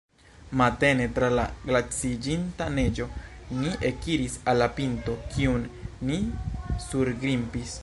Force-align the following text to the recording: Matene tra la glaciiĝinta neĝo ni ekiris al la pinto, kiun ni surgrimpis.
Matene 0.59 1.03
tra 1.17 1.27
la 1.39 1.43
glaciiĝinta 1.73 2.69
neĝo 2.79 3.07
ni 3.59 3.75
ekiris 3.91 4.39
al 4.53 4.59
la 4.63 4.69
pinto, 4.79 5.19
kiun 5.35 5.71
ni 6.11 6.21
surgrimpis. 6.89 7.79